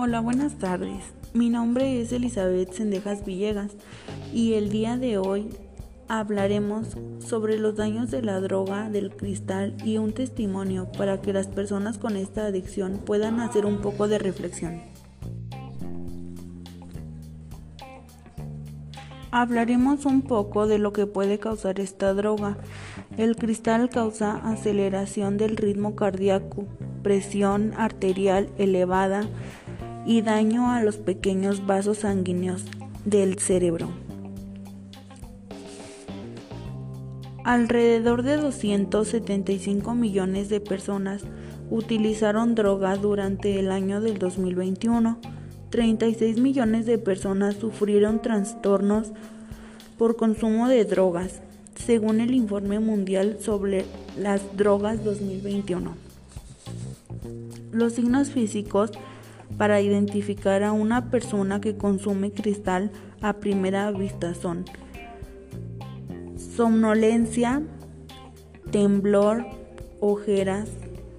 [0.00, 1.02] Hola, buenas tardes.
[1.34, 3.72] Mi nombre es Elizabeth Sendejas Villegas
[4.32, 5.48] y el día de hoy
[6.06, 11.48] hablaremos sobre los daños de la droga del cristal y un testimonio para que las
[11.48, 14.82] personas con esta adicción puedan hacer un poco de reflexión.
[19.32, 22.56] Hablaremos un poco de lo que puede causar esta droga.
[23.16, 26.66] El cristal causa aceleración del ritmo cardíaco,
[27.02, 29.22] presión arterial elevada
[30.06, 32.64] y daño a los pequeños vasos sanguíneos
[33.04, 33.88] del cerebro.
[37.44, 41.22] Alrededor de 275 millones de personas
[41.70, 45.18] utilizaron droga durante el año del 2021
[45.70, 49.12] 36 millones de personas sufrieron trastornos
[49.98, 51.40] por consumo de drogas,
[51.74, 53.84] según el informe mundial sobre
[54.18, 55.94] las drogas 2021.
[57.72, 58.92] Los signos físicos
[59.58, 64.64] para identificar a una persona que consume cristal a primera vista son
[66.56, 67.62] somnolencia,
[68.70, 69.44] temblor,
[70.00, 70.68] ojeras,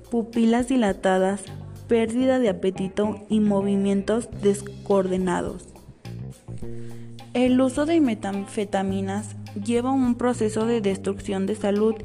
[0.10, 1.44] pupilas dilatadas,
[1.88, 5.68] pérdida de apetito y movimientos descoordenados.
[7.34, 11.96] El uso de metanfetaminas lleva un proceso de destrucción de salud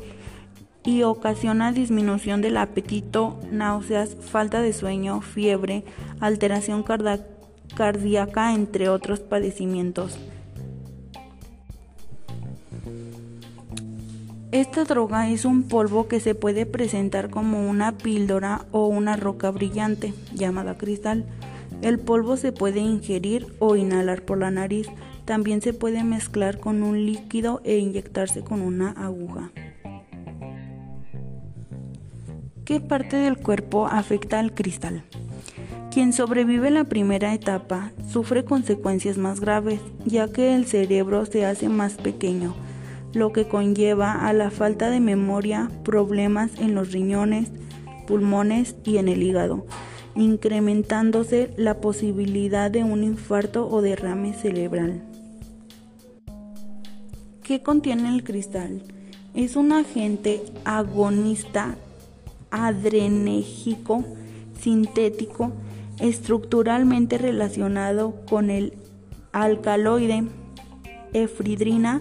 [0.84, 5.84] y ocasiona disminución del apetito, náuseas, falta de sueño, fiebre,
[6.20, 6.84] alteración
[7.74, 10.18] cardíaca, entre otros padecimientos.
[14.52, 19.50] Esta droga es un polvo que se puede presentar como una píldora o una roca
[19.50, 21.24] brillante llamada cristal.
[21.82, 24.86] El polvo se puede ingerir o inhalar por la nariz.
[25.24, 29.50] También se puede mezclar con un líquido e inyectarse con una aguja.
[32.64, 35.04] ¿Qué parte del cuerpo afecta al cristal?
[35.92, 41.68] Quien sobrevive la primera etapa sufre consecuencias más graves, ya que el cerebro se hace
[41.68, 42.54] más pequeño
[43.14, 47.50] lo que conlleva a la falta de memoria, problemas en los riñones,
[48.06, 49.66] pulmones y en el hígado,
[50.14, 55.02] incrementándose la posibilidad de un infarto o derrame cerebral.
[57.42, 58.82] ¿Qué contiene el cristal?
[59.34, 61.76] Es un agente agonista
[62.54, 64.04] adrenérgico
[64.60, 65.50] sintético
[65.98, 68.74] estructuralmente relacionado con el
[69.32, 70.24] alcaloide
[71.12, 72.00] efridrina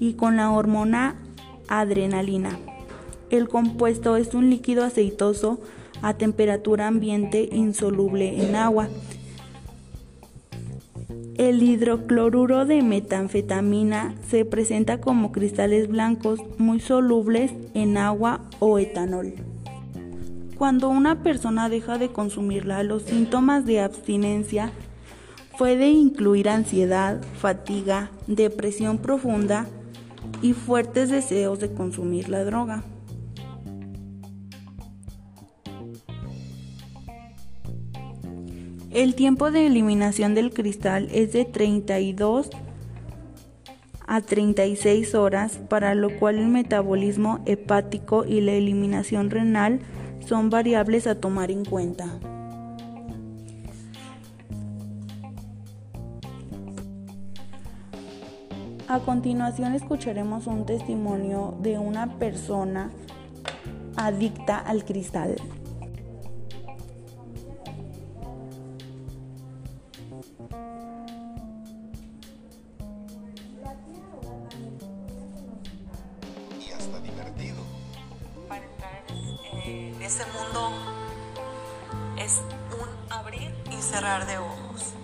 [0.00, 1.16] y con la hormona
[1.68, 2.58] adrenalina.
[3.28, 5.60] El compuesto es un líquido aceitoso
[6.00, 8.88] a temperatura ambiente insoluble en agua.
[11.36, 19.51] El hidrocloruro de metanfetamina se presenta como cristales blancos muy solubles en agua o etanol.
[20.62, 24.70] Cuando una persona deja de consumirla, los síntomas de abstinencia
[25.58, 29.66] puede incluir ansiedad, fatiga, depresión profunda,
[30.40, 32.84] y fuertes deseos de consumir la droga.
[38.92, 42.50] El tiempo de eliminación del cristal es de 32
[44.06, 49.80] a 36 horas, para lo cual el metabolismo hepático y la eliminación renal
[50.26, 52.06] son variables a tomar en cuenta.
[58.88, 62.90] A continuación escucharemos un testimonio de una persona
[63.96, 65.36] adicta al cristal.
[84.24, 84.94] De ojos.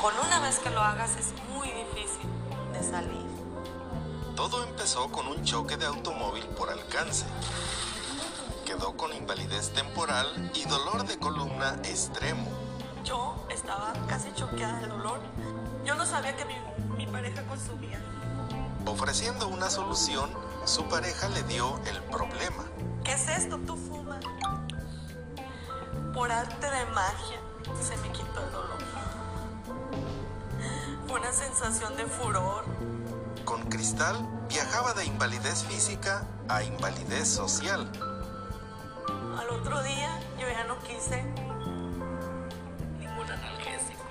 [0.00, 2.28] Con una vez que lo hagas es muy difícil
[2.82, 3.26] salir.
[4.34, 7.26] Todo empezó con un choque de automóvil por alcance.
[8.64, 12.48] Quedó con invalidez temporal y dolor de columna extremo.
[13.04, 15.20] Yo estaba casi choqueada de dolor.
[15.84, 16.54] Yo no sabía que mi,
[16.96, 18.00] mi pareja consumía.
[18.86, 20.30] Ofreciendo una solución,
[20.64, 22.64] su pareja le dio el problema.
[23.04, 23.58] ¿Qué es esto?
[23.66, 24.24] Tú fumas.
[26.14, 27.49] Por arte de magia
[27.82, 28.80] se me quitó el dolor
[31.12, 32.64] una sensación de furor.
[33.44, 34.16] Con Cristal
[34.48, 37.90] viajaba de invalidez física a invalidez social.
[39.38, 41.22] Al otro día yo ya no quise
[42.98, 44.04] ningún analgésico.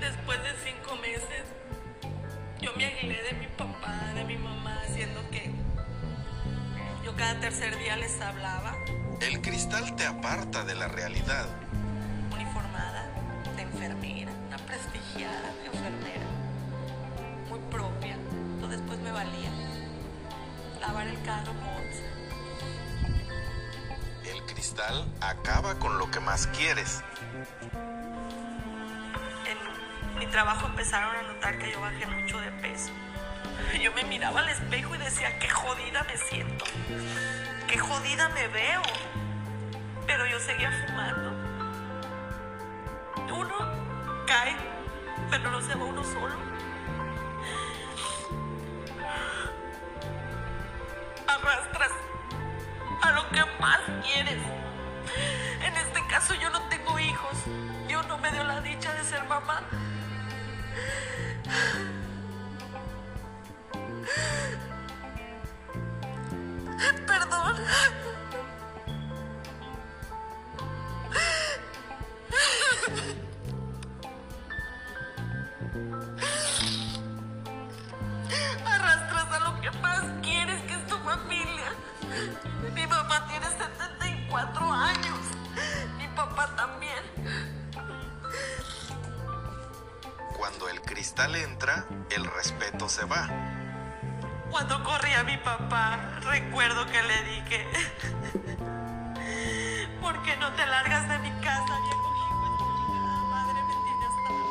[0.00, 1.44] Después de cinco meses,
[2.60, 5.54] yo me aguilé de mi papá, de mi mamá, haciendo que
[7.04, 8.74] yo cada tercer día les hablaba.
[9.20, 11.46] El cristal te aparta de la realidad
[15.00, 16.26] colegiada, enfermera,
[17.48, 18.14] muy propia.
[18.14, 19.50] Entonces después me valía.
[20.80, 21.52] Lavar el carro.
[24.24, 27.02] El cristal acaba con lo que más quieres.
[29.46, 32.90] En mi trabajo empezaron a notar que yo bajé mucho de peso.
[33.82, 36.64] Yo me miraba al espejo y decía, qué jodida me siento,
[37.66, 38.82] qué jodida me veo.
[40.10, 41.30] Pero yo seguía fumando.
[43.32, 43.54] Uno
[44.26, 44.56] cae,
[45.30, 46.34] pero no se va uno solo.
[51.28, 51.92] Arrastras
[53.02, 54.42] a lo que más quieres.
[55.64, 57.44] En este caso yo no tengo hijos.
[57.86, 59.62] Dios no me dio la dicha de ser mamá.
[90.40, 93.28] Cuando el cristal entra, el respeto se va.
[94.50, 97.66] Cuando corría mi papá, recuerdo que le dije,
[100.00, 102.56] ¿por qué no te largas de mi casa, viejo hijo?
[103.28, 103.74] Madre me
[104.06, 104.46] hasta la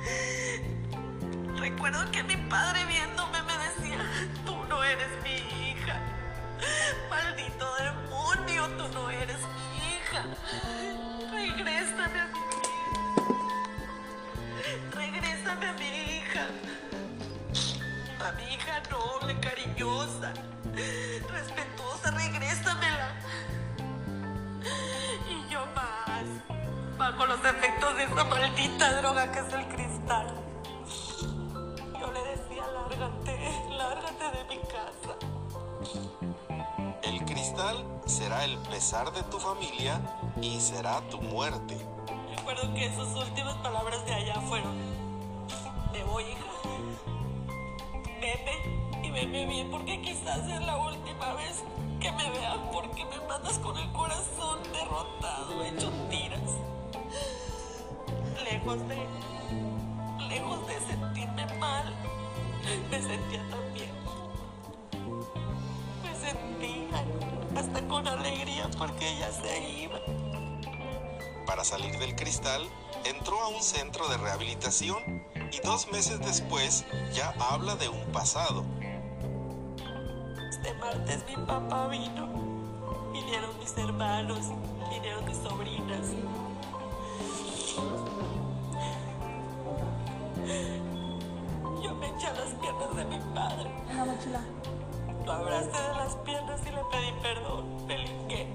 [0.00, 1.60] madre.
[1.60, 3.98] Recuerdo que mi padre viéndome me decía,
[4.46, 5.36] tú no eres mi
[5.68, 6.00] hija.
[7.10, 7.95] Maldito demonio,
[19.76, 20.32] cariñosa,
[21.30, 23.14] respetuosa, regrésamela.
[25.30, 30.34] Y yo más, bajo los efectos de esa maldita droga que es el cristal.
[32.00, 33.38] Yo le decía, lárgate,
[33.76, 35.16] lárgate de mi casa.
[37.02, 40.00] El cristal será el pesar de tu familia
[40.40, 41.76] y será tu muerte.
[42.36, 44.74] Recuerdo que sus últimas palabras de allá fueron,
[45.92, 46.45] me voy, hija.
[49.16, 51.64] Veme bien porque quizás es la última vez
[52.02, 56.50] que me veas porque me mandas con el corazón derrotado, hecho tiras.
[58.44, 59.08] Lejos de,
[60.28, 61.94] lejos de sentirme mal,
[62.90, 63.90] me sentía también.
[66.02, 67.04] Me sentía
[67.58, 69.98] hasta con alegría porque ella se iba.
[71.46, 72.68] Para salir del cristal,
[73.04, 76.84] entró a un centro de rehabilitación y dos meses después
[77.14, 78.75] ya habla de un pasado.
[80.80, 82.26] Martes mi papá vino.
[83.12, 84.40] Vinieron mis hermanos,
[84.90, 86.06] vinieron mis sobrinas.
[91.82, 93.70] Yo me eché a las piernas de mi padre.
[95.24, 97.86] Lo abracé de las piernas y le pedí perdón.
[97.86, 98.46] Me linqué.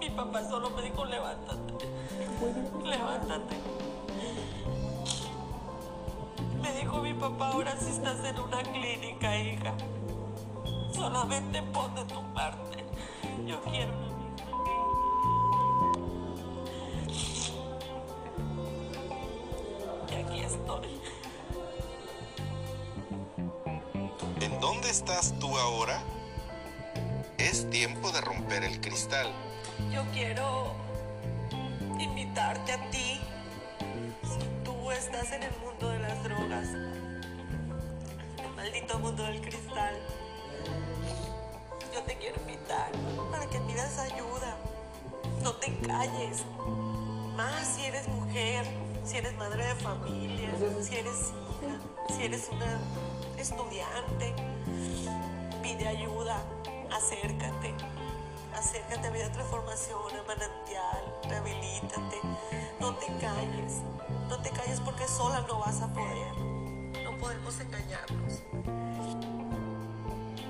[0.00, 1.74] Mi papá solo me dijo levántate.
[2.84, 3.77] Levántate.
[6.88, 9.74] Dijo mi papá, ahora sí estás en una clínica, hija.
[10.94, 12.82] Solamente pon de tu parte.
[13.46, 14.46] Yo quiero una vida.
[20.10, 21.00] Y aquí estoy.
[24.40, 26.02] ¿En dónde estás tú ahora?
[27.36, 29.30] Es tiempo de romper el cristal.
[29.92, 30.72] Yo quiero
[31.98, 33.20] invitarte a ti.
[34.22, 35.97] Si tú estás en el mundo de
[38.88, 39.94] maldito mundo del cristal,
[41.92, 42.90] yo te quiero invitar
[43.30, 44.56] para que pidas ayuda.
[45.42, 46.44] No te calles.
[47.36, 48.66] Más si eres mujer,
[49.04, 50.50] si eres madre de familia,
[50.82, 52.80] si eres hija, si eres una
[53.36, 54.34] estudiante.
[55.62, 56.42] Pide ayuda,
[56.90, 57.74] acércate.
[58.54, 62.20] Acércate a Vida Transformación, a Manantial, rehabilítate.
[62.80, 63.82] No te calles,
[64.28, 66.57] no te calles porque sola no vas a poder.
[67.20, 68.42] Podemos engañarnos.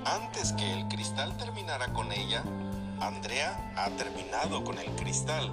[0.05, 2.43] Antes que el cristal terminara con ella,
[3.01, 5.51] Andrea ha terminado con el cristal.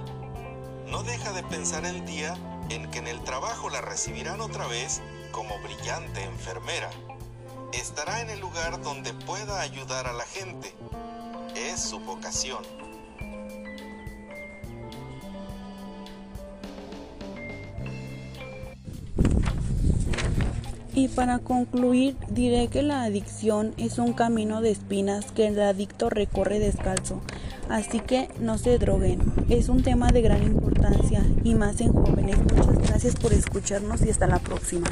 [0.86, 2.36] No deja de pensar el día
[2.70, 6.90] en que en el trabajo la recibirán otra vez como brillante enfermera.
[7.72, 10.74] Estará en el lugar donde pueda ayudar a la gente.
[11.54, 12.64] Es su vocación.
[20.96, 26.08] Y para concluir, diré que la adicción es un camino de espinas que el adicto
[26.08, 27.20] recorre descalzo,
[27.68, 29.20] Así que no se droguen.
[29.50, 32.38] Es un tema de gran importancia y más en jóvenes.
[32.38, 34.86] Muchas gracias por escucharnos y hasta la próxima.